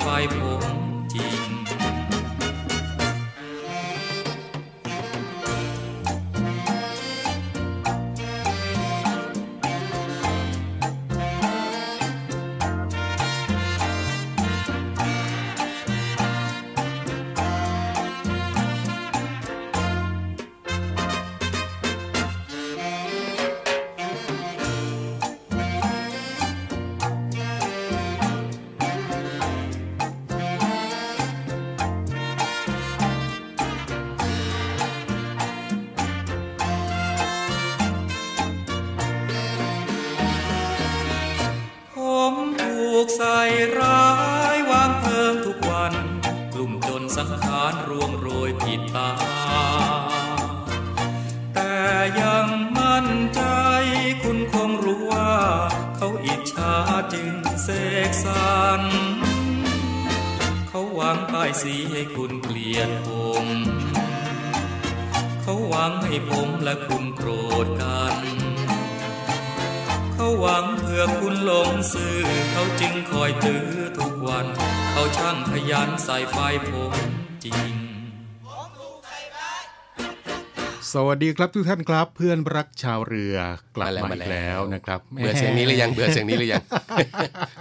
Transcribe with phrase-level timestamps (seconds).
[0.00, 0.62] ยันใส่ไฟผม
[1.12, 2.09] จริง
[81.22, 83.36] ดีครับทุกท่านครับ เพื่อนรักชาวเรือ
[83.76, 86.62] กลับมามาอีแล้วกแล้วนะครับเบื่อเสียงนี้หรือยังเบื่อเสียงนี้หรือยัง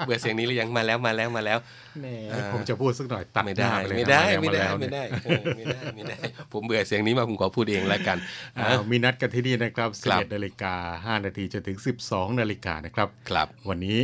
[0.06, 1.58] เบื่อเสียงนี้หรือยังมาแล้วมาแล้วมาแล้ว
[2.02, 2.08] แหม
[2.54, 6.18] ผมจะพูดสักหน่อยตัดไม่หได้น้าปเลยไม่นะได้าไม่ได้แล้วไม่เนี่ยได้เออไม่ได้ไม่ได้
[6.54, 8.18] ผมเบื่อเสียงนี้มาผมขอพูดเองแล้วกัน
[8.60, 10.76] อ้าวมีนัดกันที่นี่นะครับครับ11นาฬิกา
[11.18, 11.78] 5นาทีจนถึง
[12.10, 14.00] 12นาฬิกานะครับครับ วันนี้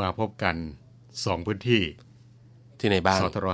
[0.00, 0.56] มาพบกัน
[1.02, 1.82] 2พื้นที่
[2.80, 3.46] ที่ไหนบ้างสทร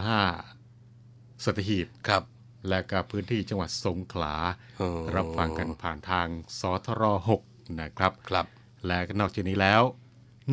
[0.68, 2.22] 5สัตหีบครับ
[2.68, 4.34] และก็พื้นที่จังหวัดสงขลา
[4.80, 6.26] อ๋อรับฟังกันผ่านทาง
[6.60, 7.02] สทร
[7.42, 8.46] 6นะครับครับ
[8.86, 9.82] และนอกจากนี้แล้ว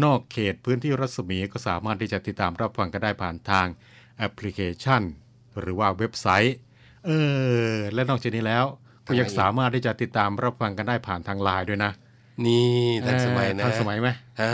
[0.04, 3.68] นอกเขตพื้นที่รัศมีก็สามารถที่จะติดตามรับฟังกันได้ผ่านทาง
[4.18, 5.02] แอปพลิเคชัน
[5.60, 6.56] หรือว่าเว็บไซต์
[7.06, 7.12] เอ
[7.72, 8.66] อและนอกจากนี้แล้ว
[9.08, 11.92] ก็ยังสามารถที่จะติดตามรับฟังกันได้ผ่านทางไลน์ด้วยนะ
[12.47, 12.68] นี่
[13.06, 14.09] ทันสมัยนะทันสมัยไหม
[14.40, 14.52] อ่า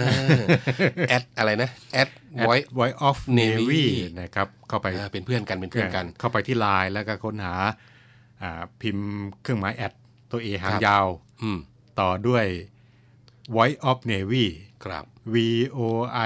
[1.09, 2.09] at อะไรนะ at
[2.47, 3.83] voice Voice of Navy Navy
[4.19, 7.55] นะครับเข้าไปอ่าเป็นเพื่อนกันเป็นเพื่อนกัน เข้าไปที่ไลน์แล้วก็ค้นหา
[8.41, 9.07] อ่าพิมพ์
[9.41, 9.93] เครื่องหมาย at
[10.31, 11.07] ตัว A หางครับยาว
[11.41, 11.59] อืม
[11.99, 12.45] ต่อด้วย
[13.55, 14.45] Voice of Navy
[14.83, 15.35] ครับ V
[15.77, 15.79] O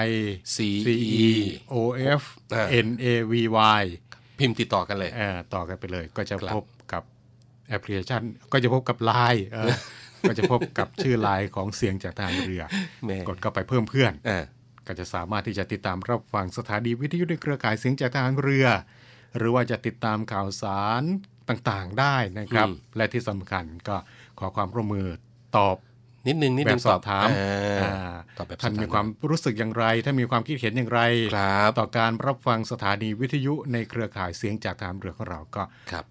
[0.06, 0.10] I
[0.56, 1.30] C C E E
[1.74, 1.76] O
[2.20, 2.22] F
[2.54, 3.34] อ่า N A V
[3.82, 3.84] Y
[4.40, 7.04] พิมพ์ติดต่อกันเลยเอ่อต่อกันไปเลย ก็จะครับพบกับ
[7.68, 8.22] แอปพลิเคชัน
[8.52, 9.72] ก็จะพบกับไลน์เออ
[10.28, 12.62] ก็จะพบกับชื่อไลน์ของเสียงจากทางเรือ
[13.06, 14.44] แหม่กดเข้าไปเพิ่มเพื่อนอ่า
[14.88, 18.68] ก็จะสามารถที่จะติดตามรับฟังสถานีวิทยุในเครือข่ายเสียงจากทางเรือ
[19.38, 21.04] หรือว่าจะติดตามข่าวสาร
[21.50, 23.96] ต่างๆได้นะครับ และที่สำคัญก็
[24.40, 25.08] ขอความร่วมมือ
[25.58, 25.78] ตอบ
[26.28, 31.02] นิดนึงนิดแบนึบงสอบถามอ่าอ่าตอบแบบท่านสอบถามมีความรู้สึกอย่างไรถ้ามีความคิดเห็นอย่างไร
[31.36, 36.11] ครับต่อการรับฟังสถานีวิทยุในเครือข่ายเสียงจากทางเรือของเราก็ครับอ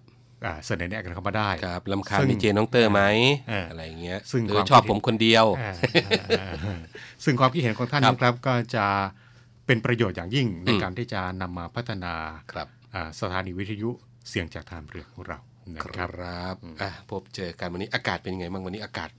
[0.65, 3.01] เสนอแนะกันเข้ามาได้ครับลำคาญซึ่งดีเจน้องเตอร์ไหม
[3.49, 5.73] เออออะไรอย่างเงี้ยซึ่งหรืควาอมชอบคิดผมคนเดียวอ่า
[6.05, 6.81] อ่าอ่า
[7.23, 8.85] ซึ่งความคิดเห็นของท่านครับนะครับก็จะ
[9.65, 12.13] เป็นประโยชน์อย่างยิ่งในอืมการที่จะนำมาพัฒนา
[12.51, 13.89] ครับอ่าสถานีวิทยุ
[14.29, 15.39] เสียงจากทางเรือของเรา
[15.75, 19.09] นะคครัรับบอะพบเจอกันวันนี้อากาศเป็นยังไงบ้างวันนี้อากาศ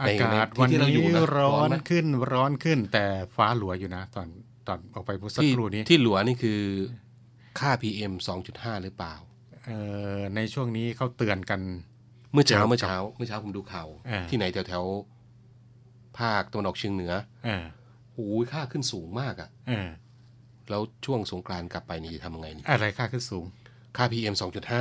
[0.00, 4.28] อากาศในวันที่เราอยู่นี้นะร้อร้อนนไหมขึ้นร้อนขึ้น แต่ฟ้าหลัวอยู่นะ ตอน
[4.68, 6.60] ตอนออกไปเมื่อสักที่ครู่นี้ที่หลัวนี่คือ
[7.58, 8.12] ค่า PM
[8.48, 9.29] 2.5 หรือเปล่าเอ่อ
[10.36, 11.60] ในช่วงนี้เขาเตือนกัน
[12.32, 17.12] เมื่อเช้าเกี่ยวกับเมื่อเช้า เมื่อเช้าผมดูข่าวอ่าที่ไหนแถวแถวๆภาคตะวันออกเฉียงเหนือ
[17.44, 17.64] เออ
[18.14, 19.88] โอ้ยค่าขึ้นสูงมากอะเออ
[20.70, 23.44] แล้วช่วงสงกรานต์กลับไปนี่จะทำยังไงนี่ อะไรค่าขึ้นสูง
[23.96, 24.34] ค่า PM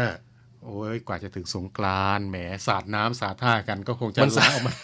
[0.08, 2.38] 2.5 โอ้ยกว่าจะถึงสงกรานต์แหม
[2.68, 4.76] สาดน้ำสาดท่ากันก็คงจะมันสาดล้ออกมา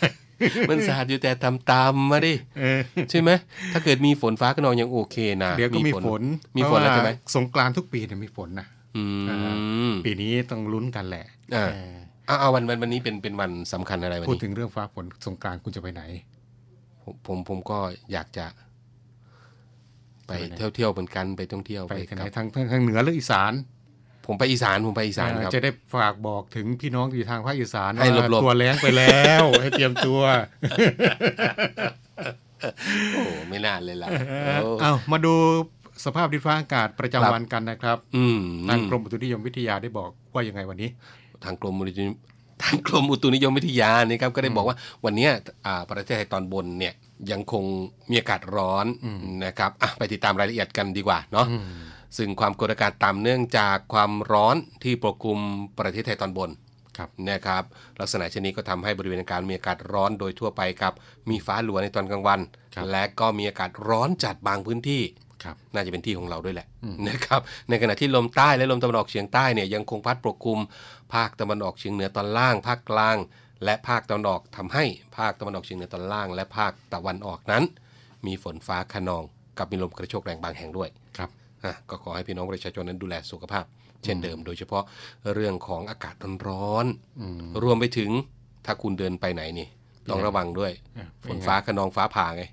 [0.70, 3.30] มันสาดอยู่แต่ตำๆมาดิเออใช่ไหม
[3.74, 6.22] ถ้าเกิดมีฝนฟ้าขนองยังโอเคนะ เดี๋ยวก็มีฝน
[6.58, 8.75] มีฝนแล้วใช่ไหมเพราะว่าสงกรานต์ทุกปีเนี่ยมีฝนนะอืม
[10.06, 11.26] ปีนี้ต้องลุ้นกันแหละ
[11.56, 11.96] อ่าเออ
[12.28, 16.04] เอาเอาวันวันวันนี้เป็นเป็นวันสำคัญอะไรวันพูดนี้ถึงเรื่องฟ้าฝนสงกรานต์คุณจะไปไหน
[17.04, 17.78] ผมผมผมก็
[18.14, 18.46] อยากจะ
[20.28, 23.54] ไปไปไหนเที่ยวเที่ยวเหมือนกันไปท่องเที่ยวไปกันไหนกับทางทางทางเหนือหรืออีสาน
[24.26, 30.22] ผมไปอีสานผมไปอีสานครับจะได้ฝากบอกถึงพี่น้องที่อยู่ทางภาคอีสานให้หลว่าบๆตัวแรงไปแล้ว ให้เตรียมตัว
[33.14, 34.10] โอ้ไม่น่าเลยล่ะ
[34.62, 35.34] โอ้เอามาดู
[36.04, 38.40] สภาพดินฟ้าอากาศประครับจำวันกันนะครับ อืม
[38.70, 40.90] ทางกรมอุตุนิยมวิทยาได้บอกว่ายังไงวันนี้
[41.44, 42.06] ทางกรมอุตุนิ
[42.64, 45.32] ทางกรมอุตุนิยมวิทยานี่ครับก็ได้บอกว่าวันเนี้ย
[45.66, 46.94] อ่าประเทศไทยตอนบนเนี่ย
[47.32, 47.64] ยังคง
[48.10, 48.86] มีอากาศร้อน
[49.46, 51.48] นะครับอะไปติดตามรายละเอียดกันดีกว่าเนาะ
[52.18, 55.38] ซึ่งความกดอากาศต่ำเนื่องจากความร้อนที่ปกคลุม
[55.80, 56.50] ประเทศไทยตอนบน
[56.98, 57.64] ครับนะครับ
[58.00, 60.94] ลักษณะเช่นนี้ก็ทำให้บริเวณการมีอากาศร้อนโดยทั่วไปครับ
[61.30, 62.40] มีฟ้าหลัวในตอนกลางวัน
[62.76, 65.25] ครับและก็มีอากาศร้อนจัดบางพื้นที่ครับ
[65.74, 66.68] น่าจะเป็นที่ของเราด้วยแหละ
[67.08, 70.60] นะครับในขณะที่ลมใต้และลมตะวันออกเฉียงใต้เนี่ยยังคงพัดปกคลุม
[71.14, 73.18] ภาคตะวันออกเฉียงเหนือตอนล่าง ภาคกลาง
[73.66, 74.86] และภาคตะวันออกทำให้
[75.18, 77.64] ภาคตะวันออกเฉียงเหนือตอนล่าง และภาคตะวันออกนั้น
[78.28, 79.24] มีฝนฟ้าคะนอง
[79.58, 81.30] กับมีลมกระโชกแรงบางแห่งด้วยครับ
[81.64, 83.66] อะก็ขอให้พี่น้องประชาชนนั้นดูแลสุขภาพ
[84.04, 84.84] เช่นเดิม โดยเฉพาะ
[85.34, 86.16] เรื่องของอากาศ
[86.48, 88.10] ร้อนๆรวมไปถึง
[88.66, 89.68] ถ้าคุณเดินไปไหนนี่
[90.10, 92.44] ต้องระวังด้วยเออฝนฟ้าคะนองฟ้าผ่าไง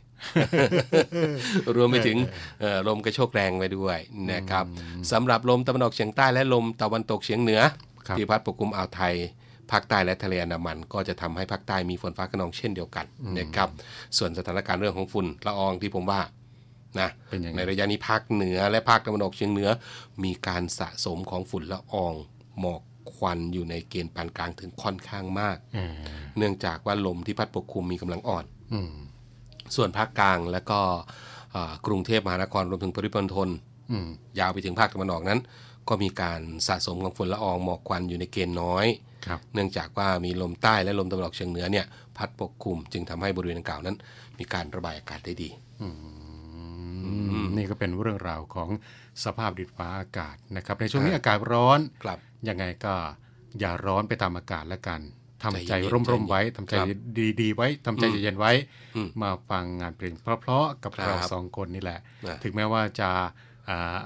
[1.77, 2.17] รวมไปถึง
[2.61, 3.99] เอ่อลมกระโชกแรงไปด้วย
[4.33, 4.65] นะครับ
[5.13, 7.61] สำหรับลมตะวันออกเฉียงใต้และลมตะวันตกเฉียงเหนือ
[8.07, 9.15] ครับที่พัดปกคลุมอ่าวไทย
[9.71, 13.07] ภาคใต้และทะเลอันดามัน ก็จะทำให้ภาคใต้มีฝนฟ้าขนองเช่นเดียวกัน
[13.39, 13.69] นะครับ
[14.19, 16.21] ส่วนสถานการณ์เรื่องของฝุ่นละอองที่ผมว่า
[17.01, 19.69] นะเป็นยังไงในระยะนี้ภาคเหนือและภาคตะวันออกเฉียงเหนือ
[20.25, 22.15] มีการสะสมของฝุ่นละออง
[22.61, 22.83] หมอก
[23.15, 25.95] ควันอยู่ในเกณฑ์ปานกลางถึงค่อนข้างมากเออ
[26.39, 28.93] เนื่องจากว่าลมที่พัดปกคลุมมีกำลังอ่อนอืม
[29.75, 30.81] ส่วนภาคกลางและก็
[31.53, 33.49] เอ่อกรุงเทพมหานครรวมถึงปริมณฑล
[33.91, 34.09] อืม
[34.39, 35.41] ยาวไปถึงภาคตะวันออกนั้น
[35.89, 38.87] ก็มีการสะสมของฝุ่นละอองหมอกควันอยู่ในเกณฑ์น้อย
[39.27, 41.87] ครับเนื่องจากว่ามีลมใต้และลมตะวันออกเฉียงเหนือเนี่ย
[42.17, 43.97] พัดปกคลุมจึงทำให้บริเวณดังกล่าวนั้น
[44.39, 45.51] มีการระบายอากาศได้ดี
[47.57, 48.69] นี่ก็เป็นเรื่องราวของ
[49.25, 52.19] สภาพดินฟ้าอากาศนะครับ ในช่วงนี้อากาศร้อนครับ
[52.49, 52.95] ยังไงก็
[53.61, 55.01] อย่าร้อนไปตามอากาศแล้วกัน
[55.45, 56.87] ทำใจใจเย็นร่มๆไว้ทำใจครับ
[57.41, 58.53] ดีๆไว้ทำใจเย็นๆไว้
[58.97, 63.11] อืมมาฟังงานเพลงเพราะๆกับครับเราสองคนนี่แหละนะถึงแม้ว่าจะ
[63.69, 63.99] อ่า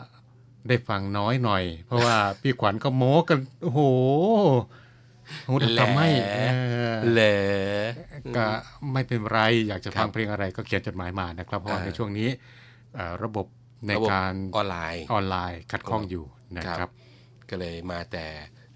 [0.69, 3.81] ได้ฟังน้อยหน่อย เพราะว่าพี่ขวัญก็โม้กันโอ้โห
[5.47, 5.50] โห
[5.81, 6.41] ทำให้เอ
[6.94, 7.21] อเหล
[8.37, 8.44] ก็
[8.93, 12.29] ไม่เป็นไร อยากจะครัฟับงเพลงอะไรก็เขียนจดหมายมานะครับ เพราะว่าอ่าในช่วงนี้
[12.94, 13.47] เอ่อระบบ
[13.87, 16.25] ในระบบการออนไลน์ออนไลน์ขัดข้องอยู่
[16.59, 16.93] นะคครัรับบ
[17.50, 18.27] ก็เลยมาแต่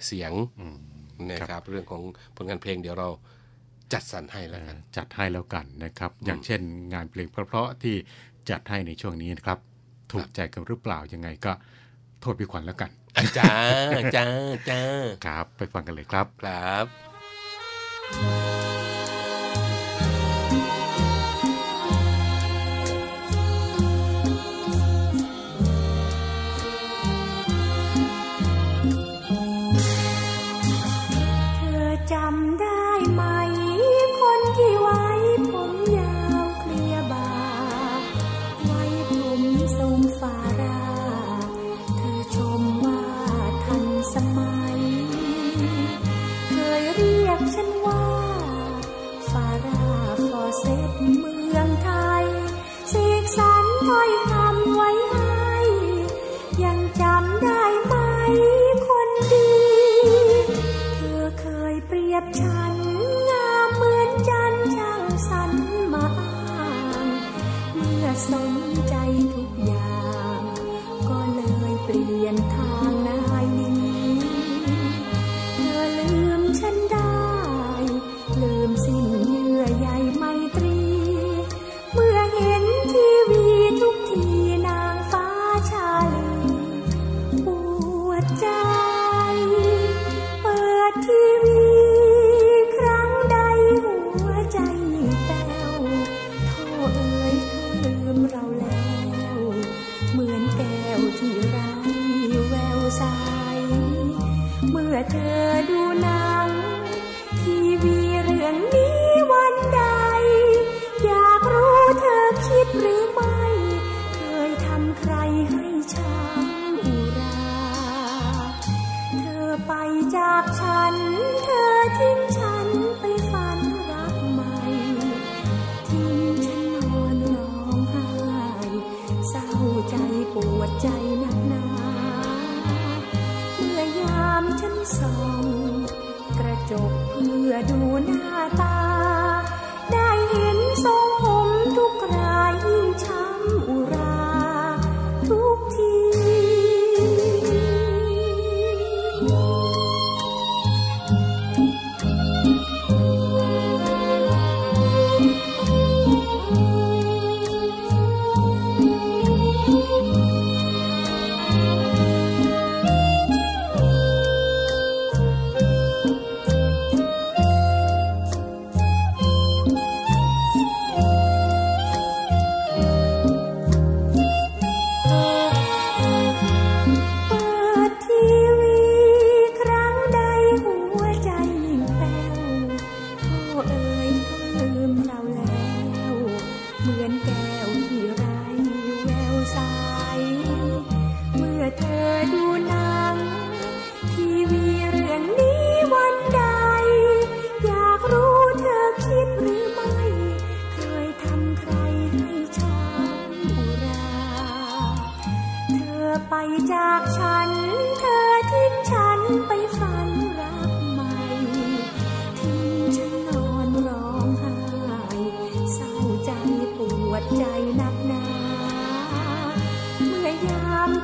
[0.07, 0.33] เสียง
[1.33, 2.03] นะครับ เรื่องของ
[2.37, 3.09] ผลงานเพลงเดี๋ยวเรา
[3.93, 6.61] จัดสรรให้แล้วกันจัดให้แล้วกันนะครับ อย่างเช่น
[6.95, 7.97] งานเพลงเพราะๆที่
[8.51, 9.59] จัดให้ในช่วงนี้นะครับ
[10.13, 11.53] ถูกใจกันหรือเปล่ายังไงก็
[12.21, 12.91] โทษพี่ขวัญแล้วกัน
[13.39, 13.55] จ้า
[14.17, 14.27] จ้า
[14.69, 14.83] จ้า
[15.27, 18.40] ครับ ไปฟังกันเลยครับครับ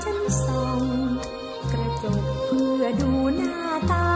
[0.09, 0.81] ฉันส่อง
[1.73, 3.59] กระจกเพื่อดูหน้า
[3.93, 4.11] ตา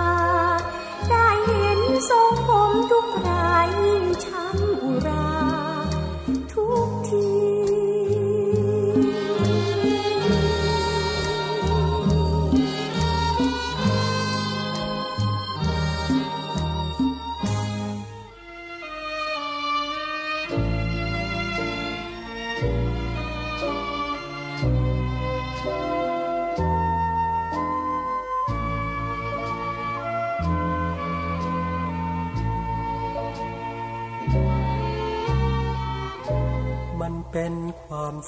[1.10, 1.80] ได้เห็น
[2.10, 5.49] ทรงผมทุกรายยิ่งช้ำอุรา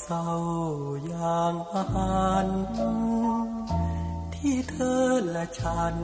[0.02, 0.28] เศร้า
[1.06, 2.46] อย่างอาหาร
[4.34, 5.94] ที่เธอและฉัน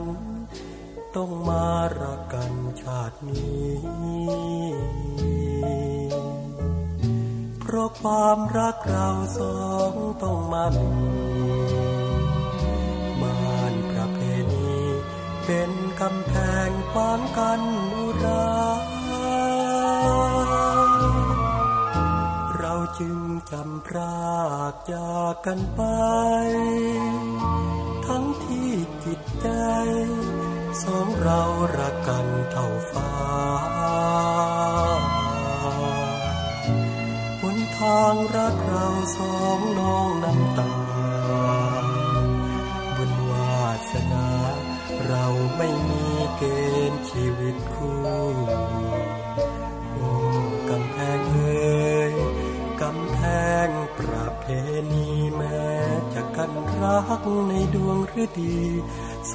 [1.15, 1.67] ต้องมา
[1.99, 3.69] รักกันชาตินี้
[7.59, 9.59] เพราะความรักเราสอ
[9.91, 10.89] งต้องมามี
[13.21, 14.19] มานประเพ
[14.51, 14.73] ณี
[15.45, 16.33] เป็นกำแพ
[16.67, 17.61] งขวางกัน
[17.93, 18.49] อุรา
[23.03, 24.29] จึงจำพรา
[24.71, 25.81] กจากกันไป
[28.05, 28.69] ทั้งที่
[29.05, 29.49] จิตใจ
[30.83, 31.41] สองเรา
[31.77, 33.11] รักกันเท่าฟ้า
[37.41, 38.87] หนทางรักเรา
[39.17, 40.73] สองน้องน้ำตา
[42.95, 44.27] บุญวาสนา
[45.07, 45.25] เรา
[45.57, 46.05] ไม่มี
[46.37, 46.43] เก
[46.91, 48.78] ณฑ์ชีวิตคู่
[56.83, 58.59] รักในดวงฤดี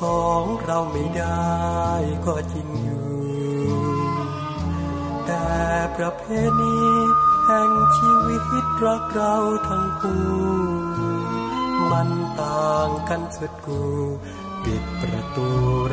[0.00, 1.52] สองเราไม่ได้
[2.26, 3.04] ก็จริงอยู่
[5.26, 5.46] แต่
[5.96, 6.22] ประเพ
[6.60, 6.78] ณี
[7.44, 8.44] แห่งชีวิต
[8.84, 9.36] รักเรา
[9.68, 10.26] ทั้งคู่
[11.90, 12.10] มัน
[12.40, 13.82] ต่างกันสุดกู
[14.64, 15.48] ปิดประตู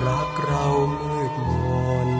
[0.06, 0.66] รักเรา
[1.00, 1.48] มืดม
[2.08, 2.12] น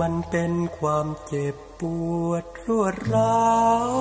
[0.00, 1.82] มันเป็นความเจ็บป
[2.26, 3.46] วดรวดร้า
[3.90, 3.94] ว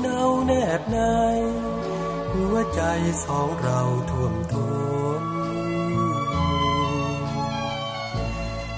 [0.00, 0.98] เนาแนบใน
[2.32, 2.82] หัวใจ
[3.24, 4.54] สองเราท่วมท
[5.20, 5.22] น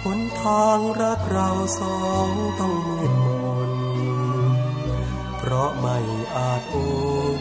[0.03, 2.29] หนทางรักเราสอง
[2.61, 3.27] ต้องมืดม
[3.71, 3.73] น
[5.39, 5.99] เพราะไม่
[6.37, 6.77] อาจโอ
[7.39, 7.41] น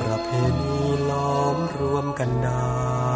[0.00, 0.28] ประเพ
[0.60, 0.78] ณี
[1.10, 3.11] ล้อมรวมกันได้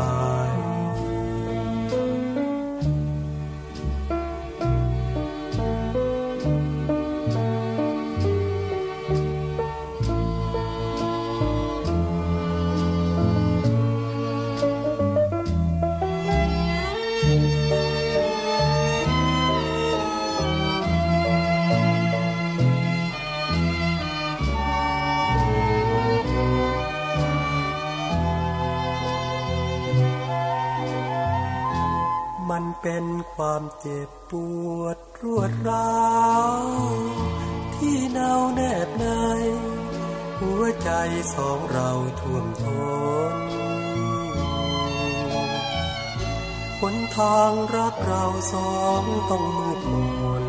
[32.88, 34.32] เป็นความเจ็บป
[34.78, 35.96] วดรวดร้า
[36.62, 36.64] ว
[37.76, 39.06] ที่เนาแนบใน
[40.40, 40.90] หัวใจ
[41.34, 41.90] สองเรา
[42.20, 42.64] ท่วมท
[43.34, 43.36] น
[46.80, 49.80] หนทางรักเราสองต้องมืด
[50.22, 50.46] มน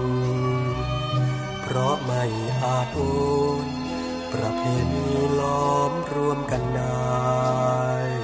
[1.61, 2.23] เพราะไม่
[2.61, 2.99] อาจโอ
[3.63, 3.65] น
[4.33, 4.61] ประเพ
[4.93, 5.07] ณี
[5.39, 8.16] ล้อมรวมกันได้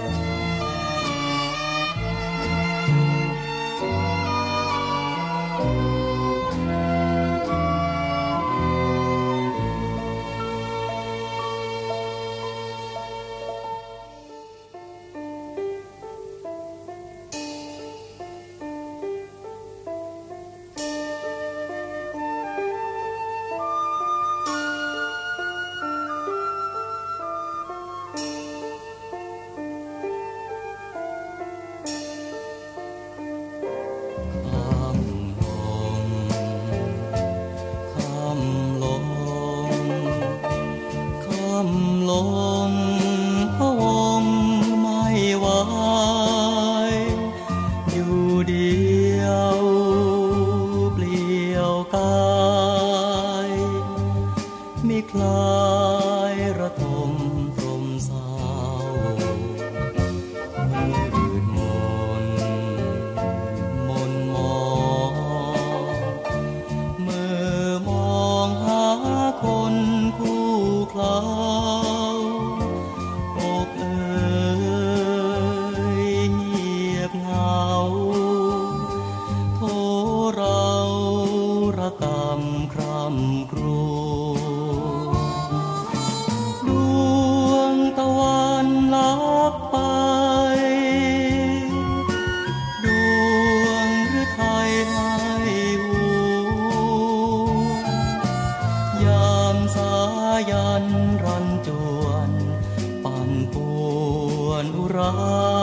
[104.98, 105.63] รัก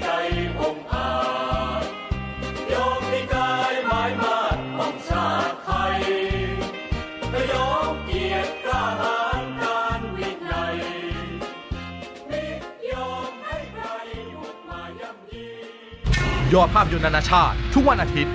[16.53, 18.33] ยอมให้ใครบุกมาย่ำยียอดภาพยนตร์นานาชาติ ทุกวันอาทิตย์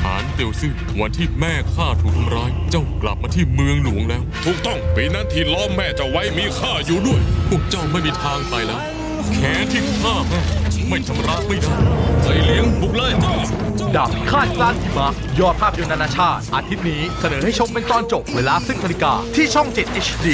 [0.00, 8.80] ฐานเตียวซื่อวันที่แม่ข้าถูกทำร้าย เจ้ากลับมาที่เมืองหลวงแล้ว ถูกต้องปีนั้นที่ล้อมแม่เจ้าไว้มีข้าอยู่ด้วย พวกเจ้าไม่มีทางไปแล้ว
[9.34, 10.40] แขนที่ฆ่าแม่
[10.88, 11.74] ไม่ชำระไม่ได้
[12.22, 13.34] ใจเลี้ยงบุกไล่เจ้า
[13.96, 15.08] ดาบพิฆาตกลางหิมะ
[15.40, 20.26] ยอดภาพยนตร์นานาชาติ อาทิตย์นี้เสนอให้ชมเป็นตอนจบเวลาซึ่งนาฬิกาที่ช่อง 7 HD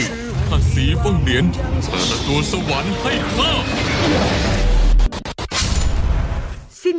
[0.49, 1.45] ข้าสีเฟิงเหรียญ
[1.89, 3.51] เปิดประตูสวรรค์ให้ข้า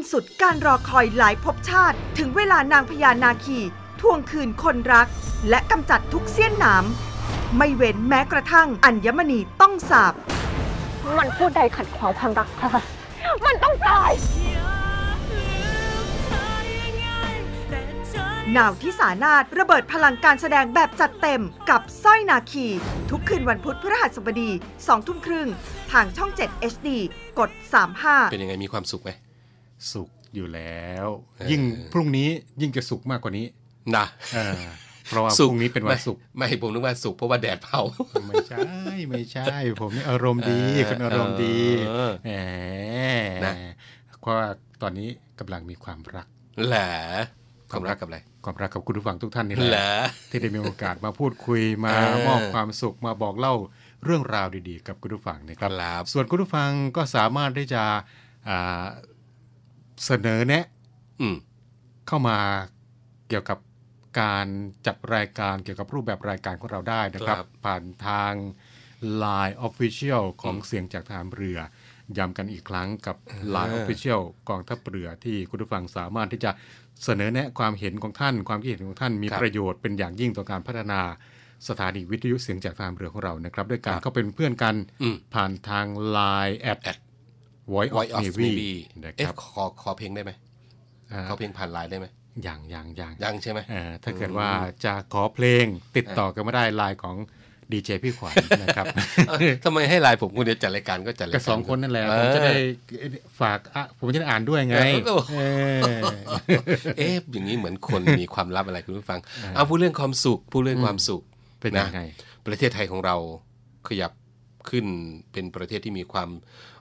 [0.10, 3.60] สิ้นสุดการรอคอยหลายภพชาติ ถึงเวลานางพญานาคี
[4.02, 5.08] ทวงคืนคนรัก
[5.50, 6.86] และกำจัดทุกเสี้ยนหนาม
[7.58, 10.14] ไม่เว้นแม้กระทั่งอัญมณีต้องสาบ
[11.18, 12.70] มันพูดใดขัดขวางความรักค่ะ
[13.46, 14.12] มันต้องตาย
[18.58, 22.68] นาวที่สานาถระเบิดพลังการแสดงแบบจัดเต็มกับสร้อยนาคี
[23.10, 25.48] ทุกคืนวันพุธพฤหัสบดี2ทุ่มครึ่ง
[25.92, 26.88] ทางช่อง 7 HD
[27.40, 27.50] กด
[27.92, 29.12] 35 เป็นยังไงมีความสุขไหม
[29.94, 31.62] สุขอยู่แล้วเออยิ่ง
[31.94, 32.30] พรุ่งนี้
[32.62, 33.46] ยิ่งจะสุขมากกว่านี้
[33.96, 34.54] นะเออ
[35.10, 37.82] เพราะว่าพสุขรุ่งนี้เป็นวันศุกร์ไม่ไม่ผมนึกว่าสุขเพราะว่าแดดเผา
[38.28, 38.60] ไม่ใช่
[39.10, 41.58] ไม่ใช่ ผมนี่อารมณ์ดีเออคุณอารมณ์ดี
[41.90, 42.32] เออแหม
[43.46, 43.54] นะ
[44.22, 44.48] เพราะว่า
[44.82, 45.08] ตอนนี้
[45.40, 46.28] กำลังมีความรัก
[46.68, 46.92] แหละ
[47.72, 53.54] ความรักกับอะไรความรักกับคุณผู้ฟังทุกท่านนี่เหแหรละอที่ได้มีโอกาสมาพูดคุยมาเออมอบความสุขมาบอกเล่า
[54.06, 57.84] เรื่องราวดีๆ กับคุณผู้ฟังนะครับครับส่วนคุณผู้ฟังก็สามารถที่จะ
[58.50, 58.84] อ่า
[60.06, 60.66] เสนอแนะ
[61.22, 61.36] อืม
[62.08, 62.38] เข้ามา
[63.30, 63.60] เกี่ยวกับ
[64.22, 64.48] การ
[64.88, 68.34] จัดรายการเกี่ยวกับรูปแบบรายการของเราได้นะครับครับ ผ่านทาง
[69.24, 71.60] Line Official ของเสียงจากทหารเรือ
[72.18, 73.16] ย้ำกันอีกครั้งกับ
[73.56, 76.52] Line Official กองทัพเรือที่คุณผู้ฟังสามารถที่จะ
[77.04, 81.02] เสนอแนะความเห็นของท่าน ความคิดเห็นของท่านมีครับประโยชน์เป็นอย่างยิ่งต่อการพัฒนา
[81.68, 85.86] สถานีวิทยุเสียงจากทหารเรือของเรานะครับ ด้วยการครับเข้าเป็นเพื่อนกันอืมผ่านทาง
[86.16, 87.09] Line at Voice of
[87.74, 88.72] Voice of Navy Navy
[89.04, 90.32] นะคเอ๊ะรับขอขอเพลงได้ไหม
[91.12, 92.08] อ่าขอเพลงผ่านไลน์ได้ไหม
[92.44, 94.50] อย่างอย่างอย่างยังใช่ไหมเอ่อถ้าเกิดว่า
[94.86, 95.66] จะขอเพลง
[95.98, 97.16] ติดต่อกันไม่ได้ไลน์ของ
[97.74, 98.86] ดีเจพี่ขวัญนะครับ
[99.28, 102.54] เอ้าทำไมให้ไลน์ผมคนเดียวจัดรายการก็จัดรายก็การสองคนนั่นแหละเอผมอจะได้
[103.42, 104.78] ฝากอะผมจะได้อ่านด้วยไง
[105.08, 106.02] เออเออ
[106.98, 109.20] เอ๊ะอย่างนี้เหมือนคนมีความลับอะไรคุณผู้ฟัง
[109.56, 111.22] เอาพูดเรื่องความสุขพูดเรื่องความสุข
[111.62, 112.02] เป็นยังไง
[112.48, 113.16] ประเทศไทยของเรา
[113.88, 114.12] ขยับ
[114.70, 114.86] ขึ้น
[115.32, 116.30] เป็นประเทศที่มีความ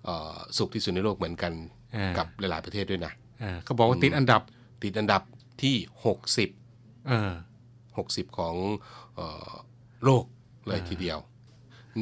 [0.05, 1.53] เอ่อสุขที่สุดในโลกเหมือนกัน
[1.97, 4.43] อ่ากักับหลายๆประเทศด้วยนะเออเขาบอกว่าติดอันดับ
[4.83, 5.23] ติดอันดับ
[5.62, 5.77] ที่
[6.43, 7.33] 60เออ
[7.85, 8.55] 60 ของ
[9.14, 9.53] เออ
[10.05, 10.25] โลก
[10.67, 11.19] เลยทีเดียว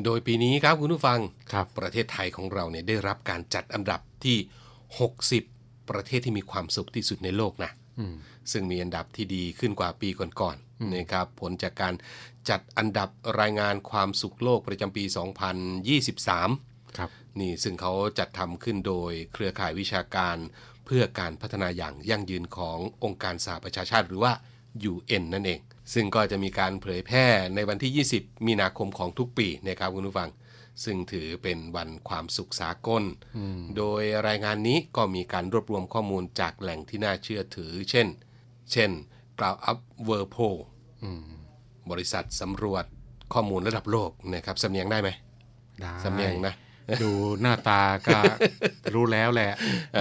[0.05, 1.19] โดยปีนี้ครับคุณผู้ฟัง
[1.53, 4.37] ครับประเทศไทยของเราเนี่ยได้รับการจัดอันดับที่
[5.15, 8.15] 60 ประเทศที่มีความสุขที่สุดในโลกนะอืม
[8.53, 10.09] ซึ่งมีอันดับที่ดีขึ้นกว่าปี
[10.41, 11.95] ก่อนๆนะครับผลจากการ
[12.51, 13.09] จัดอันดับ
[13.41, 15.05] รายงานความสุขโลกประจำปี
[16.21, 20.37] 2023 ครับ นี่ซึ่งเขาจัดทำขึ้นโดยเครือข่ายวิชาการ
[20.85, 24.33] เพื่อการพัฒนาอย่างยั่งยืนขององค์การสหประชาชาติหรือว่า
[24.93, 25.61] UN นั่นเอง
[25.95, 30.31] ซึ่งก็จะมีการเผยแพร่ในวันที่ 20 มีนาคมของทุกปีนะครับคุณผู้ฟัง
[30.85, 33.03] ซึ่งถือเป็นวันความสุขสากล
[33.77, 38.09] โดยรายงานนี้ก็มีการรวบรวมข้อมูลจากแหล่งที่น่าเชื่อถือ เช่น
[38.73, 38.91] เช่น
[39.39, 40.37] กล่าวอัพเวอร์โพ
[41.90, 42.85] บริษัทสำรวจ
[43.35, 45.09] ข้อมูลระดับโลกนะครับสำเนียงได้ไหม
[45.81, 46.55] ได้สำเนียงนะ
[47.03, 48.18] ดูหน้าตาก็
[48.94, 49.53] รู้แล้วแหละ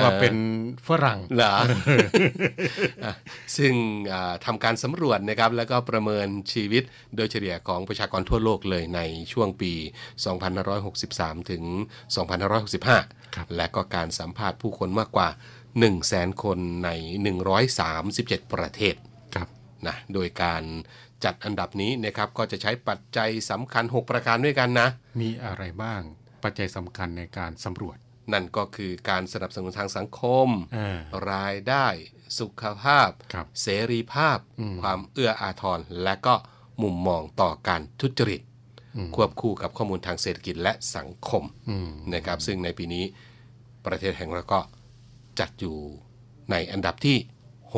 [0.01, 0.35] ว่าเป็น
[0.87, 1.55] ฝรั่งเหรอ
[3.03, 3.13] อะ
[3.57, 3.73] ซึ่ง
[4.13, 6.83] อ่าทำการสำรวจนะครับ แล้วก็ประเมินชีวิต
[7.15, 9.73] โดยเฉลี่ยของประชากรทั่วโลกเลยในช่วงปี
[10.61, 11.63] 2563 ถึง
[12.59, 15.29] 2565 และก็การสัมภาษณ์ผู้คนมากกว่า
[15.85, 16.89] 100,000 คนใน
[17.71, 18.95] 137 ประเทศ
[19.35, 19.47] ครับ
[19.87, 20.63] นะโดยการ
[21.23, 24.88] จัดอันดับนี้นะครับก็จะใช้ปัจจัยสำคัญ 6 ประการด้วยกันนะ
[25.21, 26.01] มีอะไรบ้าง
[26.43, 27.97] ปัจจัยสำคัญในการสำรวจ
[28.34, 30.97] นั่นก็คือการสนับสนุนทางสังคมเออ
[31.32, 31.88] รายได้
[32.39, 36.36] สุขภาพครับเสรีภาพอืมความเอื้ออาทร และก็
[36.84, 38.41] มุมมองต่อการทุจริต
[38.97, 43.04] อืมควบคู่กับข้อมูลทางเศรษฐกิจและสังคมอืมนะครับ ซึ่งในปีนี้
[43.86, 44.60] ประเทศแห่งเราก็
[45.39, 45.78] จัดอยู่
[46.51, 47.17] ในอันดับที่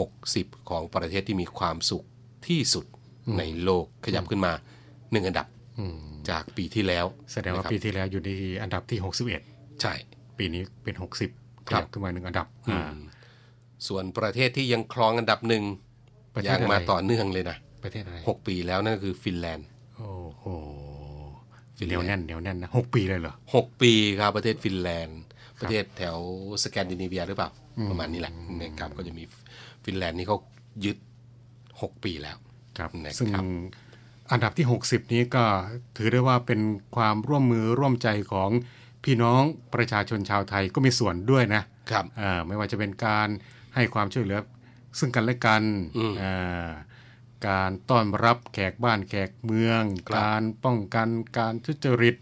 [0.05, 2.05] 60 ของประเทศที่มีความสุข
[2.47, 2.85] ที่สุด
[3.39, 4.51] ในโลกขยับขึ้นมา
[5.11, 5.47] หนึ่งอันดับ
[5.79, 5.97] อืม
[6.29, 8.29] จากปีที่แล้ว แสดงว่านะครับปีที่แล้วอยู่ใน
[8.61, 8.99] อันดับที่
[9.39, 9.93] 61 ใช่
[10.37, 12.95] ปีนี้เป็น 60ขครับยับขึ้นมาหนึ่งอันดับอือ่าม
[13.87, 15.63] ส่วนประเทศที่ยังครองอันดับหนึ่ง
[16.35, 20.45] ประเทศยังมาอะไรต่อเนื่องเลยนะประเทศอะไรหกปีแล้วนั่นก็คือฟินแลนด์ โอ้โห
[21.77, 25.21] ฟินเหแลนด์นียวแน่นเหนียวแน่นนะหกปีเลยเหรอหกปีครับประเทศฟินแลนด์
[25.59, 26.17] ประเทศแถว
[26.63, 29.23] สแกนดิเนเวียหรือเปล่าอืมประมาณนี้แหละนะครับก็จะมี
[29.85, 30.37] ฟินแลนด์นี่เขา
[30.85, 30.97] ยึด
[31.51, 32.37] 6ปีแล้ว
[32.77, 33.29] ครับนะครับซึ่ง
[34.31, 35.45] อันดับที่ 60 นี้ก็
[35.97, 36.61] ถือได้ว่าเป็น
[36.95, 38.49] ความร่วมมือร่วมใจของ
[39.03, 39.41] พี่น้อง
[39.75, 41.61] ประชาชนชาวไทยก็มีส่วนด้วยนะ
[41.91, 43.27] ครับอ่าไม่ว่าจะเป็นการ
[43.75, 44.39] ให้ความช่วยเหลือ
[44.99, 45.63] ซึ่งกันและกัน
[46.21, 46.69] อ่า
[47.47, 49.83] การต้อนรับแขกบ้านแขกเมือง
[50.17, 52.15] การป้องกันการทุจริต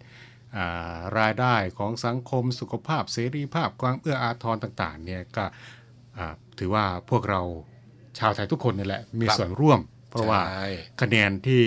[0.55, 5.45] อ่ารายได้ของสังคมสุขภาพเสรีภาพความเอื้ออาทรต่าง ๆ เนี่ยก็
[6.17, 7.41] อ่าถือว่าพวกเรา
[8.19, 9.79] ชาวไทยทุกคนนี่แหละมีครับส่วนร่วม
[10.15, 10.67] เพราะว่าใช่
[11.01, 11.61] คะแนนที่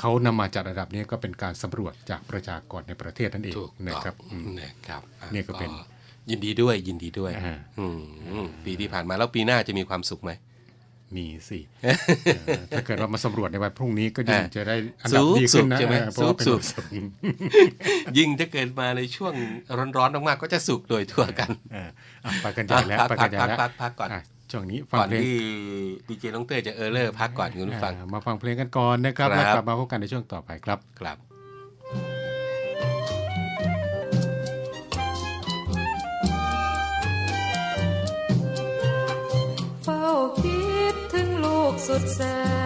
[0.00, 5.70] เขานำมาจัดระดับนี้ก็เป็นการสำรวจจากประชากรในประเทศนั่นเองถูกนะครับต้องอืมนะครับอะนี่ก็เป็น
[6.30, 8.00] ยินดีด้วยยินดีด้วยอ่าอืม
[8.32, 10.32] อืมปีที่ผ่านมาแล้วปีหน้าจะมีความสุขไหม
[11.16, 16.90] มีสิเออถ้าเกิดว่ามาสำรวจในวันพรุ่งนี้ก็ยิ่งอ่าจะได้อันดับสุขดีขึ้นนะสุขใช่ไหมเออเพราะว่าเป็นสุวัขนศุกร์
[18.18, 19.34] ยิ่งถ้าเกิดมาในช่วง
[19.96, 21.88] ร้อนๆมากๆก็จะสุขโดยทั่วกันเออ
[22.24, 25.38] อะไปกันใหญ่แล้วพักไปกันใหญ่แล้วพักพักพักก่อนะ ช่วงนี้ฟังก่อนเพลงที่
[26.08, 31.18] ดีเจน้องเต้ยจะเออเลอร์พักก่อนคุณผู้ฟังอ่ามาฟังเพลงกันก่อนนะครับครับแล้วกลับมาพบกันในช่วงต่อไปครับครับ
[39.82, 40.04] เฝ้า
[40.42, 42.20] คิดถึงลูกสุดแส
[42.56, 42.57] น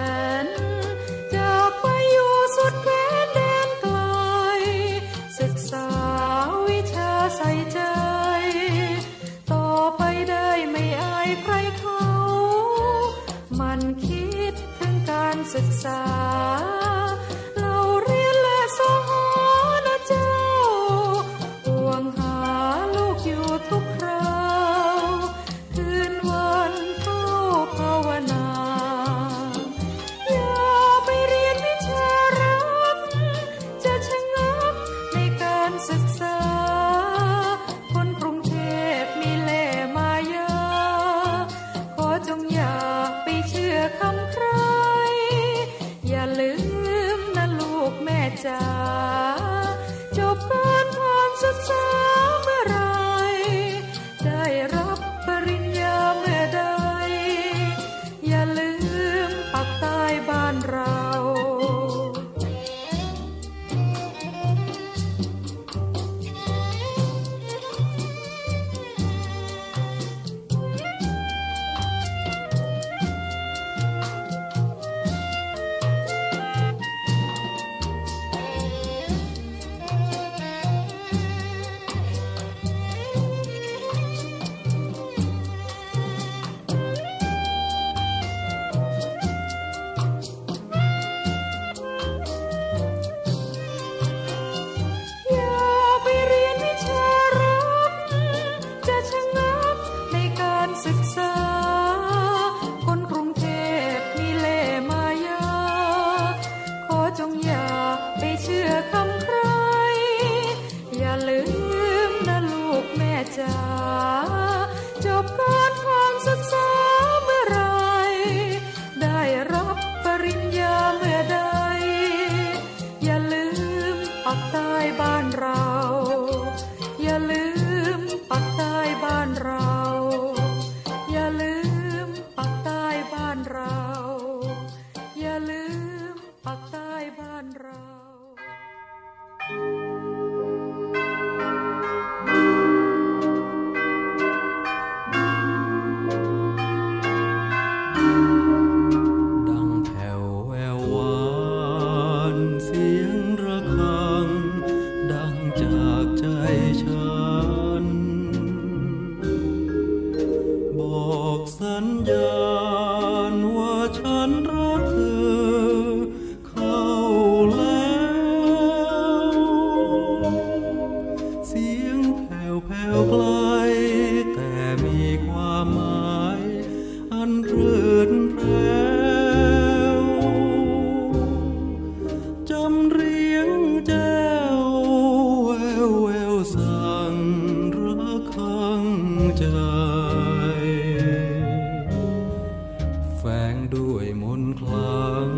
[193.25, 195.31] แฝงด้วยมนต์คลัง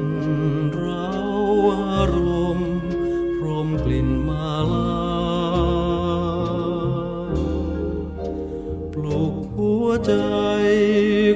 [0.75, 1.11] เรา
[1.92, 2.18] อาร
[2.57, 2.73] มณ์
[3.37, 4.90] พรมกลิ่นมาลา
[8.92, 10.14] ปลุกหัวใจ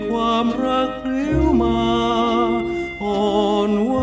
[0.09, 1.81] ความรักเรียวมา
[3.03, 3.95] อ่อนไหว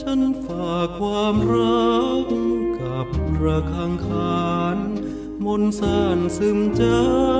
[0.00, 1.90] ฉันฝากความรั
[2.22, 2.26] ก
[2.80, 3.08] กับ
[3.42, 4.78] ระฆังขาน
[5.44, 6.84] มนสานซึมใจ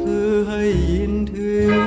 [0.00, 1.54] เธอให้ยินถึ
[1.84, 1.85] ง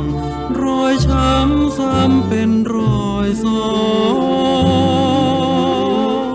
[0.63, 2.77] รอยช้ำซ้ำเป็นร
[3.11, 3.69] อยสอ
[6.25, 6.35] ง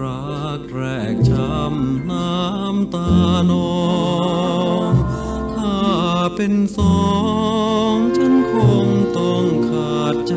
[0.00, 0.82] รักแร
[1.12, 3.12] กช้ำน้ำตา
[3.50, 3.72] นอ
[4.90, 4.92] ง
[5.54, 5.80] ถ้า
[6.36, 7.02] เป็นสอ
[7.92, 8.54] งฉันค
[8.86, 8.88] ง
[9.18, 10.36] ต้องขาดใจ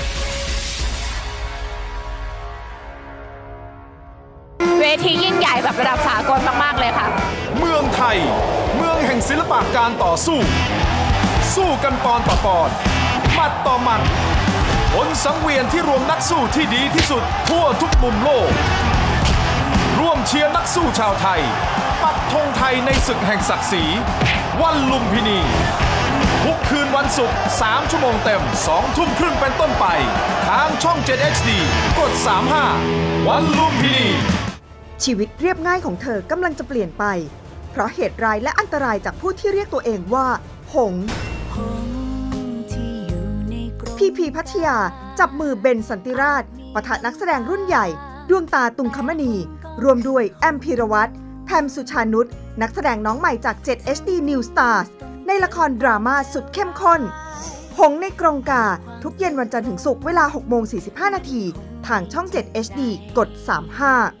[4.81, 7.07] เวทียิ่งใหญ่แบบระดับสากลมาก ๆ เลยค่ะ
[7.59, 8.17] เมืองไทย
[8.75, 10.39] เมืองแห่งศิลปะการต่อสู้
[11.55, 12.69] สู้กันปอนต่อปอน
[13.33, 14.01] หมัดต่อหมัด
[14.93, 18.49] ผลสังเวียนที่รวมนักสู้ที่ดีที่สุดทั่วทุกมุมโลก
[19.99, 21.41] ร่วมเชียร์นักสู้ชาวไทย
[22.03, 23.83] ปักธงไทยในศึกแห่งศักดิ์ศรี
[24.61, 25.39] วันลุมพินี
[26.43, 29.85] ทุกคืนวันศุกร์3ชั่วโมงเต็ม 2 ทุ่มครึ่งเป็นต้นไป
[30.47, 31.49] ทางช่อง 7 HD
[31.99, 32.11] กด
[32.69, 34.07] 35 วันลุมพินี
[35.03, 37.03] ชีวิตเรียบง่ายของเธอกำลังจะเปลี่ยนไป
[37.71, 40.27] เพราะเหตุร้ายและอันตรายจากผู้ที่เรียกตัวเองว่า
[40.73, 41.05] หงส์
[43.97, 44.77] พีพีพัทยา
[45.19, 46.43] จับมือเบนสันติราช
[46.73, 47.85] ปะทะนักแสดงรุ่นใหญ่
[48.29, 49.33] ดวงตาตุงคมณี
[49.83, 51.11] รวมด้วยแอมพีรวัตร
[51.45, 52.27] แพมสุชานุช
[52.61, 54.87] นักแสดงน้องใหม่จาก 7 HD New Stars
[55.27, 57.01] ในละครดราม่าสุดเข้มข้น
[57.79, 58.63] หงส์ในกรงกา
[59.03, 61.41] ทุกเย็นวันจันทร์ถึงศุกร์เวลา6โมง45 นาที
[61.87, 62.81] ทางช่อง 7 HD
[63.17, 64.20] กด 35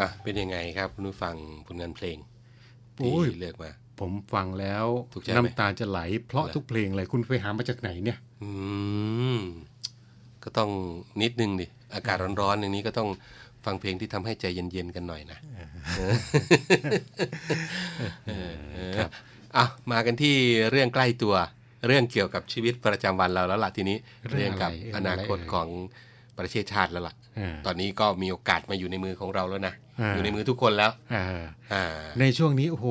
[0.00, 1.34] อะเป็นยังไงครับคุณผู้ฟัง
[1.66, 2.16] ผลงานเพลง
[2.96, 3.70] โอ้ยที่เลือกมา
[4.00, 8.50] ผมฟังแล้วถูกใจไหมน้ำตาจะไหล เพราะทุกเพลงเลยคุณไปหามาจากไหนเนี่ย อื
[9.36, 9.38] ม
[10.44, 10.70] ก็ต้อง
[11.22, 13.08] นิดนึงดิอากาศร้อนๆอย่างนี้ก็ต้อง
[13.64, 15.38] ฟังเพลงที่ทำให้ใจเย็นๆกันหน่อยนะ
[18.96, 19.10] ครับ
[19.56, 20.34] อะมากันที่
[20.70, 21.34] เรื่องใกล้ตัว
[21.86, 23.96] เรื่องเกี่ยวกับชีวิตประจำวันเราแล้วล่ะทีนี้
[24.30, 25.68] เรื่องเรื่องกับอะไรเรื่องออะไรนาคตของ
[26.40, 31.24] ประเทศชาติแล้วล่ะอ่าตอนนี้ก็มีโอกาสมาอยู่ในมือของเราแล้วนะอ่าอยู่ในมือทุกคนแล้วอ่า
[31.72, 31.84] อ่า
[32.20, 32.86] ในช่วงนี้โอ้โห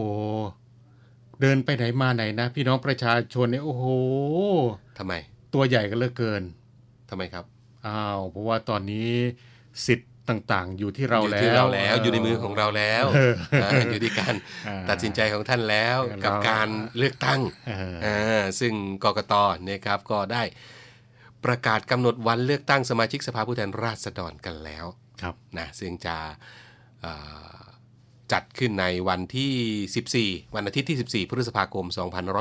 [1.41, 3.85] เดินไปไหนมาไหนนะ พี่น้องประชาชนเนี่ยโอ้โห
[4.97, 5.13] ทำไม
[5.53, 6.43] ตัวใหญ่กันเหลือเกิน
[7.09, 7.45] ทำไมครับ
[7.87, 9.09] อ้าวเพราะว่าตอนนี้
[9.85, 13.33] สิทธิ์ต่างๆ อยู่ที่เราอยู่แล้วที่เราแล้วอยู่ในมือของเราแล้วเออ
[13.63, 14.35] อ่าอยู่ที่การ
[14.67, 18.73] อ่าตัดสินใจของท่านแล้วเรากับการเลือกตั้งเอออ่าซึ่ง
[19.03, 19.33] กกต
[19.69, 20.43] นะครับก็ได้
[21.45, 24.85] ประกาศกำหนดวันเลือกตั้งสมาชิกสภาผู้แทนราษฎรกันแล้ว
[25.21, 26.17] ครับนะซึ่งจะ
[27.05, 27.59] อ่า
[28.31, 31.85] จัดขึ้นในวันที่ 14 วันอาทิตย์ที่ 14 พฤษภาคม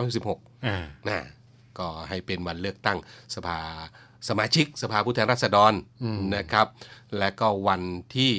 [0.04, 0.76] 2566อ่า
[1.08, 1.20] นะ
[1.78, 2.98] ก็ให้เป็นวันเลือกตั้ง
[3.34, 3.58] สภา
[4.28, 5.72] สมาชิกสภาผู้แทนราษฎร
[6.02, 6.66] อืมนะครับ
[7.18, 7.82] และก็วัน
[8.16, 8.32] ที่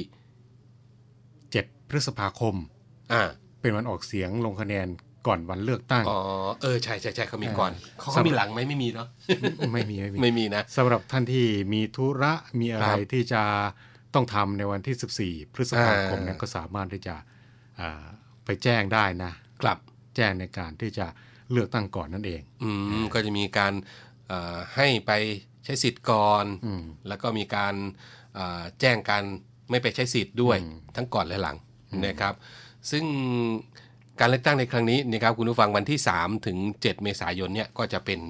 [1.16, 2.54] 7 พฤษภาคม
[3.12, 3.22] อ่า
[3.60, 4.88] เป็นวันออกเสียงลงคะแนน
[5.26, 6.20] ก่อนวันเลือกตั้ง อ๋อ
[6.62, 9.08] เออ ใช่ใช่ใช่เขามีก่อนเออเขาก็มีหลังไหมไม่มีเนาะ
[9.72, 13.42] ไม่มี ไม่มี ไม่มีนะสำหรับท่านที่มีธุระมีอะไรครับที่จะ
[14.14, 17.14] ต้องทำในวันที่ 14 พฤษภาคมอ่านั้นก็สามารถที่จะ
[17.80, 18.04] อ่า
[18.44, 19.78] ไปแจ้งได้นะ กลับ
[20.16, 21.06] แจ้งในการที่จะ
[21.50, 23.72] เลือกตั้งก่อนนั่นเอง อืม ก็จะมีการ
[24.28, 25.12] เอ่อให้ไป
[25.64, 27.74] ใช้สิทธิ์ก่อนอืมแล้วก็มีการ
[28.34, 29.22] เอ่อแจ้งการ
[29.70, 30.56] ไม่ไปใช้สิทธิ์ด้วย
[30.96, 31.56] ทั้งก่อนและหลัง
[32.06, 32.34] นะครับ
[32.90, 33.04] ซึ่ง
[34.20, 38.20] การเลือกตั้งในครั้งนี้นะครับคุณผู้ฟังวันที่ 3 ถึง 7 เมษายนเนี่ยก็จะเป็น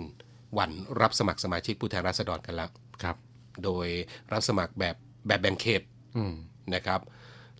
[0.59, 0.71] วัน
[1.01, 2.71] รับสมัครสมาชิกผู้แทนราษฎรกันแล้ว
[3.03, 3.17] ครับ
[3.65, 3.87] โดย
[4.33, 5.83] รับสมัครแบบแบบแบ่งเขต
[6.17, 6.35] อืม
[6.75, 7.01] นะครับ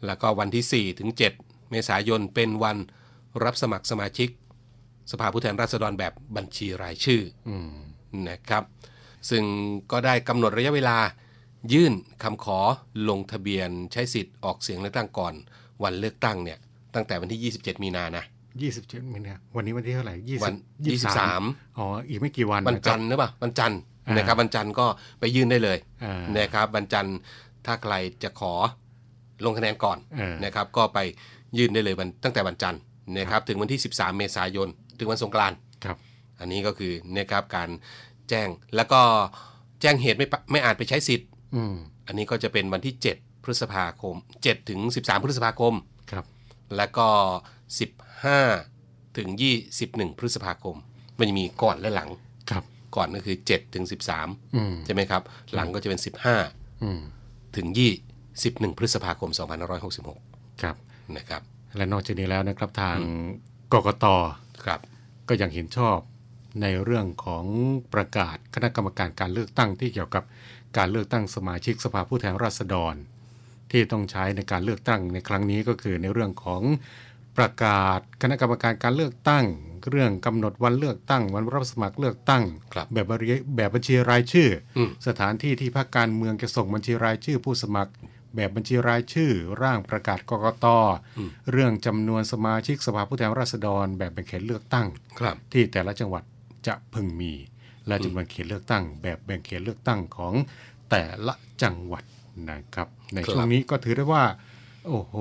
[0.07, 2.77] แล้วก็วันที่ 4 ถึง 7 เมษายนเป็นวัน
[3.45, 4.29] รับสมัครสมาชิก
[5.11, 7.73] สภาผู้แทนราษฎรแบบบัญชีรายชื่ออืม
[8.29, 8.65] นะครับ
[9.31, 9.43] ซึ่ง
[9.93, 10.99] ก็ได้กำหนดระยะเวลา
[11.73, 12.59] ยื่นคำขอ
[13.09, 15.35] ลงทะเบียนใช้สิทธิ์ออกเสียงเลือกตั้งก่อน
[15.83, 16.59] วันเลือกตั้งเนี่ย
[16.95, 18.25] ตั้งแต่วันที่ 27 มีนานะ
[18.69, 20.55] 27มินาวันนี้วันที่เท่าไหร่20วัน
[21.17, 23.81] 23อ๋ออีกไม่กี่วันวันจันทร์หรือเปล่าวันจันทร์
[24.17, 24.87] นะครับวันจันทร์ก็
[25.21, 27.17] ไปยื่นได้เลยอ่านะครับวันจันทร์
[27.67, 28.53] ถ้าใครจะขอ
[29.45, 30.99] ลงคะแนนก่อนเออนะครับ ก็ไป
[31.59, 32.81] ยื่นได้เลยวันตั้งแต่วันจันทร์
[33.19, 34.69] นะครับถึงวันที่ 13 เมษายน
[34.99, 35.97] ถึงวันสงกรานต์ครับ
[36.41, 37.69] อันนี้ก็คือนะครับการ
[38.29, 39.01] แจ้งแล้วก็
[39.81, 41.75] แจ้งเหตุไม่ปะไม่อาจไปใช้สิทธิ์อืม
[42.07, 46.00] อันนี้ก็จะเป็นวันที่ 7 พฤษภาคม 7 ถึง 13 พฤษภาคมครับ
[46.77, 47.09] แล้วก็
[47.91, 49.29] 15 ถึง
[49.75, 50.77] 21 พฤษภาคม
[51.19, 52.09] มันจะมีก่อนและหลัง
[52.51, 52.65] ครับ
[52.97, 53.85] ก่อนก็คือ 7 ถึง
[54.55, 55.23] อืม13 ใช่ไหมครับ
[55.55, 56.01] หลังก็จะเป็น
[56.83, 57.01] อืม
[57.55, 57.67] 15 ถึง
[58.25, 59.31] 21 พฤษภาคม
[59.97, 60.77] 2566 ครับ
[61.17, 61.43] นะครับ
[61.77, 62.99] และนอกจากนี้แล้วนะครับทาง
[63.73, 64.07] กกต
[64.65, 64.81] ครับ
[65.29, 65.99] ก็ยังเห็นชอบ
[66.63, 67.45] ในเรื่องของ
[67.95, 70.25] ประกาศคณะกรรมการการเลือกตั้งที่เกี่ยวกับ
[70.77, 72.95] การเลือกตั้งสมาชิกสภาผู้แทนราษฎร
[73.73, 76.63] ที่ต้องใช้ในการเลือกตั้งในครั้งนี้ก็คือในเรื่องของ
[77.37, 79.45] ประกาศคณะกรรมการการเลือกตั้ง
[79.91, 87.93] เรื่องกำหนดวันเลือกตั้ง วันรับสมัครเลือกตั้งครับแบบบริแบบบัญชีรายชื่ออมสถานที่ที่พรรคการเมืองจะส่งบัญชีรายชื่อผู้สมัคร
[88.37, 89.31] แบบบัญชีรายชื่อ
[89.63, 90.67] ร่างประกาศกกต
[91.53, 94.87] เรื่องจำนวนสมาชิกสภาผู้แทนราษฎร แบบแบ่งเขตเลือกตั้ง
[95.21, 96.23] ครับที่แต่ละจังหวัด
[96.67, 97.33] จะพึงมี
[97.87, 100.35] และจำนวนเขตเลือกตั้ง แบบแบ่งเขตเลือกตั้งของ
[100.91, 102.05] แต่ละจังหวัด
[102.51, 104.25] นะครับ ในครับช่วงนี้ก็ถือได้ว่า
[104.89, 105.15] โอ้โห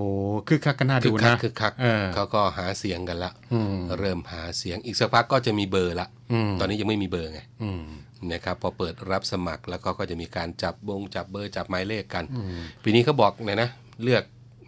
[0.47, 7.83] คือคักกันน่าคึดูกคันะกคึกคักเออเขาก็หาเสียงกันละอืมเริ่มหาเสียงอีกสักพักก็จะมีเบอร์ละอืมตอนนี้ยังไม่มีเบอร์ไงอืม
[8.31, 13.69] นะครับพอเปิดรับสมัครแล้วก็ก็จะมีการจับบงจับเบอร์จับหมายเลขกันอืมปีนี้เขาบอกเนี่ยนะ
[14.03, 14.23] เลือก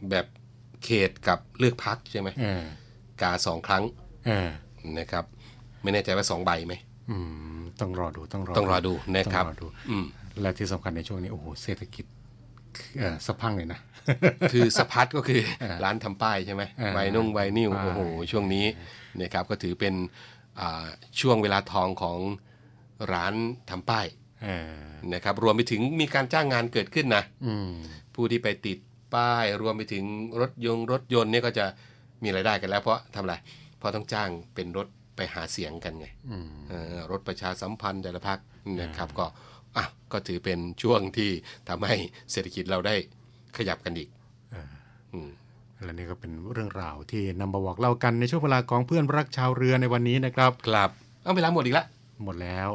[0.09, 0.25] แบบ
[0.83, 2.63] เขตกับเลือกพักใช่ไหมเออ
[3.21, 3.83] กาสองครั้ง
[4.27, 4.49] เออ
[4.97, 5.25] นะครับ
[5.83, 6.73] ไม่แน่ใจว่าสองใบไหม
[7.09, 7.17] อื
[7.59, 10.05] มต้องรอดูต้องรอต้องรอดูนะครับต้องรอดูอืม
[10.41, 12.20] และที่สำคัญในช่วงนี้โอ้โหเศรษฐกิจเออ
[13.27, 13.79] สะพรังเลยนะ
[14.51, 18.01] คือสะพัดก็คือเออร้านทำป้ายใช่ไหมเออไวนุ่งไวนิวป้ายโอ้โห
[18.31, 18.65] ช่วงนี้
[19.21, 19.93] นะครับก็ถือเป็น
[20.59, 20.87] อ่า
[21.19, 22.19] ช่วงเวลาทองของ
[23.13, 23.33] ร้าน
[23.69, 24.05] ทำป้าย
[24.43, 27.71] เออนะครับรวมไปถึงมีการจ้างงานเกิดขึ้นนะอืม
[28.15, 28.77] ผู้ที่ไปติด
[29.15, 30.03] ป้าย รวมไปถึง
[30.41, 31.65] รถยงรถยนต์เนี่ยก็จะ
[32.23, 33.35] มีรายได้กันแล้ว เพราะทำอะไร
[33.77, 38.39] เพราะต้องจ้างเป็นรถไปหาเสียงกันไงอืมเอ่อรถประชาสัมพันธ์แต่ละพัก
[38.81, 39.25] นะครับก็
[39.77, 41.29] อะก็ถือเป็นช่วงที่
[41.69, 41.95] ทำให้
[42.31, 42.95] เศรษฐกิจเราได้
[43.57, 44.09] ขยับกันอีก
[44.51, 44.71] เออ
[45.13, 45.29] อืม
[45.83, 50.89] และนี่ก็เป็นเรื่องราวที่นำมาบอกเล่ากันในช่วงเวลาของเพื่อนรักชาวเรือในวันนี้นะครับครับ
[51.23, 51.85] เอาเวลาหมดอีกแล้ว
[52.23, 52.69] หมดแล้ว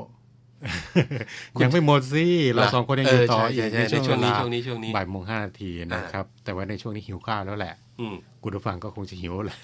[1.63, 9.59] ยังไม่หมดสิเราสองคนยังอยู่ต่อเอออีใช่กใช่ในช่วงในเวช่ลาวงนี้ช่วงนี้บ่ายโมงห้านาทีนะครับ แต่ว่าในช่วงนี้หิวข้าวแล้วแหละอืมคุณผู้ฟังก็คงจะหิวแหละ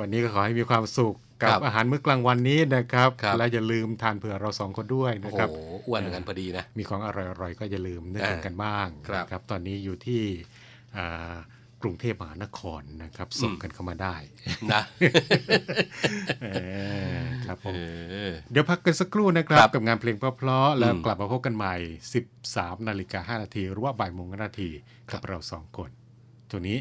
[0.00, 5.48] วันนี้ก็ขอให้มีความสุข กับครับอาหารมื้อกลางวันนี้นะครับครับและอย่าลืมทานเผื่อเราสองคนด้วยโอ้นะโหครับ
[5.86, 7.08] อ้วนเหมือนกันพอดีนะมีของอ
[7.40, 10.22] ร่อยๆก็อย่าลืมนึกถึงกันบ้างครับนะครับตอนนี้อยู่ที่
[10.96, 11.34] อ่า
[11.82, 14.16] กรุงเทพมหานครนะครับส่งกันเข้ามาได้
[14.72, 14.82] นะ
[16.42, 16.46] เอ
[17.14, 17.78] อครับผมเอ
[18.30, 21.74] อเดี๋ยวพักกันสักครู่นะครับครับกับงานเพลงเพราะๆแล้วอืมกลับมาพบกันใหม่
[22.32, 24.70] 13นาฬิกา5นาทีหรือว่าบ่ายโมงนาที
[25.12, 25.90] กับเราสองคน
[26.50, 26.78] ตัวนี้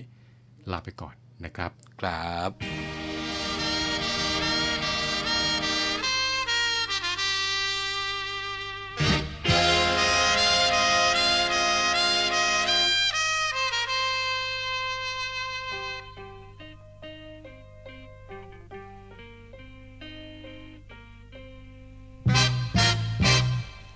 [0.71, 3.00] ลาไปก่อนนะครับ ครับ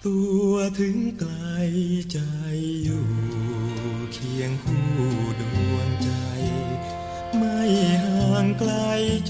[0.06, 1.34] ตัวถึงไกล
[2.12, 2.20] ใจ
[2.84, 3.08] อยู่
[4.14, 4.88] เคียงคู่
[5.42, 5.44] ด
[5.74, 6.12] วงใจ
[7.38, 7.62] ไม่
[8.06, 8.74] ห่างไกล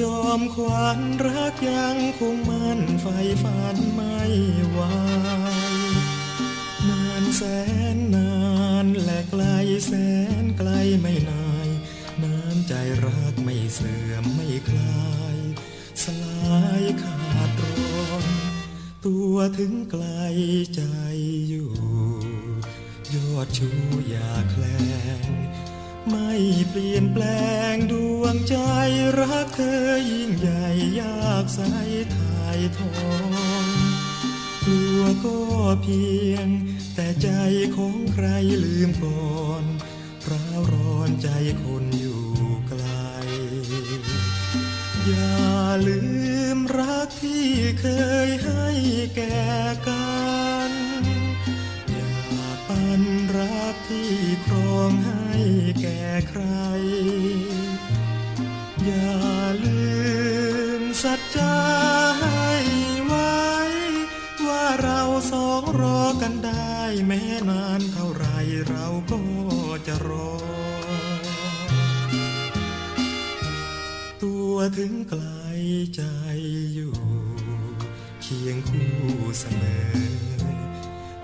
[0.01, 3.07] จอมขวัญรักยังคงมั่นไฟ
[3.43, 4.19] ฝันไม่
[4.69, 4.80] ไหว
[6.89, 7.41] นานแส
[7.95, 8.34] นนา
[8.86, 9.43] นและไกล
[9.86, 9.91] แส
[10.43, 10.69] นไกล
[11.01, 11.69] ไม่นาย
[12.23, 12.73] น้ำใจ
[13.05, 15.38] รักไม่เสื่อมไม่คลาย
[16.03, 17.14] สลายขา
[19.36, 20.05] วถึงไกล
[20.75, 20.81] ใจ
[21.49, 21.71] อยู่
[23.13, 23.69] ยอดชู
[24.09, 24.63] อย่าแคล
[25.19, 25.21] ง
[26.09, 26.31] ไม่
[26.69, 27.23] เปลี่ยนแปล
[27.73, 28.57] งดวงใจ
[29.19, 30.67] รักเธอยิ่งใหญ่
[30.99, 32.95] ยากสายถ่ายทอ
[33.63, 33.65] ง
[34.65, 35.39] กลัวก็
[35.81, 36.47] เพียง
[36.95, 37.29] แต่ใจ
[37.75, 38.27] ของใคร
[38.63, 39.63] ลืมก่อน
[40.31, 41.29] ร้าวร้อนใจ
[41.61, 42.23] คนอยู่
[42.67, 42.83] ไกล
[45.08, 45.45] อย่า
[45.88, 46.01] ลื
[46.58, 47.47] มรักที่
[47.82, 47.88] เค
[48.28, 48.68] ยให้
[49.16, 49.45] แก่
[49.88, 50.14] กั
[50.70, 50.72] น
[51.89, 53.01] อย่าปัน
[53.38, 54.14] รักที่
[54.45, 55.34] ครองให้
[55.82, 56.43] แก่ใคร
[58.86, 59.18] อย่า
[59.66, 59.86] ลื
[60.80, 61.58] มสัจจา
[62.20, 62.51] ให้
[63.06, 63.43] ไว้
[64.47, 65.01] ว่าเรา
[65.32, 66.78] สองรอกันได้
[67.08, 68.26] แม้นานเท่าไร
[68.70, 69.22] เราก็
[69.88, 70.34] จะรอ
[74.78, 75.24] ถึงไกล
[75.95, 76.01] ใจ
[76.74, 76.93] อยู่
[78.22, 78.91] เคียงคู่
[79.39, 80.05] เสมอ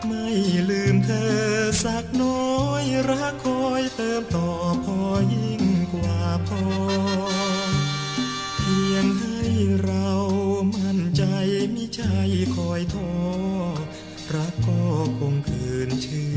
[0.08, 0.28] ไม่
[0.70, 1.34] ลืมเธอ
[1.84, 2.46] สักน้อ
[2.84, 4.50] ยรักคอยเติมต่อ
[4.84, 5.00] พอ
[5.34, 5.64] ยิ่ง
[5.94, 6.64] กว่าพอ
[8.58, 9.40] เพียงให้
[9.84, 10.10] เรา
[10.76, 11.24] มั่นใจ
[11.72, 12.16] ไม่ใช่
[12.56, 13.12] คอยท้อ
[14.36, 14.82] รักก็
[15.18, 16.31] คงคืนชื่อ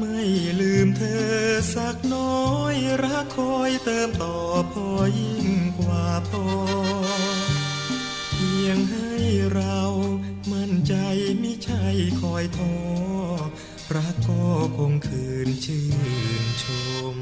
[0.00, 0.22] ไม่
[0.60, 1.34] ลืมเธอ
[1.74, 2.40] สักน้อ
[2.74, 4.36] ยรักคอยเติมต่อ
[4.72, 4.88] พอ
[5.18, 5.48] ยิ่ง
[5.78, 6.46] กว่าพอ
[8.30, 9.12] เพียงให้
[9.54, 9.80] เรา
[10.52, 10.94] มั่นใจ
[11.40, 11.84] ไม่ใช่
[12.20, 12.74] คอยทอ
[13.96, 14.44] รักก็
[14.76, 15.86] คงคืนชื่
[16.42, 16.64] นช
[17.14, 17.16] ม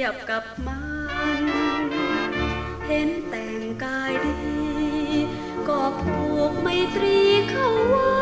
[0.00, 0.80] ทียบกับมั
[1.38, 1.42] น
[2.86, 4.38] เห็นแต่งกายดี
[5.68, 6.20] ก็ผู
[6.50, 7.18] กไมตรี
[7.50, 8.16] เข้าไว้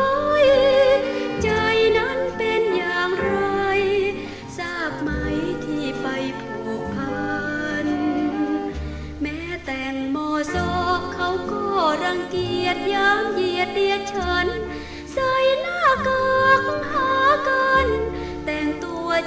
[1.43, 1.49] ใจ
[1.97, 3.37] นั้นเป็นอย่างไร
[4.57, 5.09] ทราบไหม
[5.65, 6.07] ที่ไป
[6.41, 7.37] ผูกพั
[7.85, 7.87] น
[9.21, 10.71] แม้แต่งมอซอ
[11.13, 11.65] เขาก็
[12.03, 14.47] รังเกียจยามเหยียดเดียดฉัน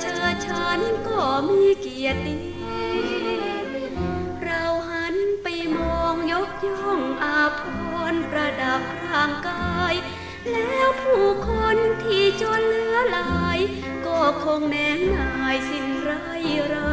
[0.04, 2.36] ชาฉันก็มีเกียรติ
[4.42, 5.46] เราหันไป
[5.78, 7.62] มองยกย่องอาภ
[8.12, 9.94] รณ์ประดับร่างกาย
[10.52, 13.58] แล้วผู้คนที่จนเหลือหลาย
[14.06, 16.10] ก็คงแนงนายสิ้นไร
[16.72, 16.89] ร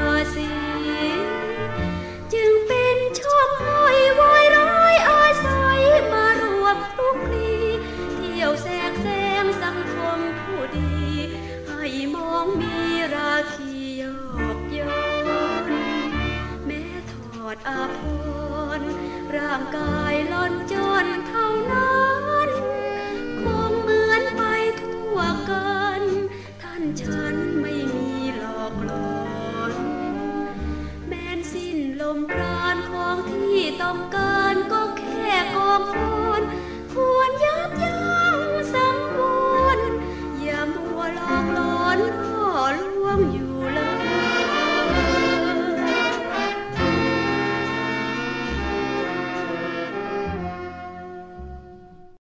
[17.82, 18.02] อดอาภ
[18.80, 18.90] รณ์
[19.36, 20.74] ร่างกายล่อนจ
[21.04, 21.98] นเท่านั้
[22.48, 22.50] น
[23.42, 24.44] คงเหมือนไป
[24.82, 25.18] ทั่ว
[25.50, 26.02] กัน
[26.62, 27.27] ท่านชัย